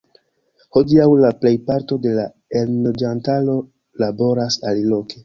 Hodiaŭ 0.77 1.03
la 1.23 1.29
plejparto 1.43 1.97
de 2.05 2.13
la 2.19 2.23
enloĝantaro 2.61 3.59
laboras 4.05 4.59
aliloke. 4.73 5.17